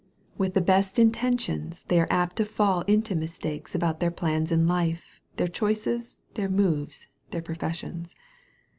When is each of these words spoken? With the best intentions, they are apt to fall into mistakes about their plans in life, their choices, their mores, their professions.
With 0.35 0.55
the 0.55 0.61
best 0.61 0.97
intentions, 0.97 1.83
they 1.83 1.99
are 2.01 2.07
apt 2.09 2.37
to 2.37 2.45
fall 2.45 2.81
into 2.87 3.13
mistakes 3.15 3.75
about 3.75 3.99
their 3.99 4.09
plans 4.09 4.51
in 4.51 4.67
life, 4.67 5.21
their 5.35 5.47
choices, 5.47 6.23
their 6.33 6.49
mores, 6.49 7.05
their 7.29 7.43
professions. 7.43 8.15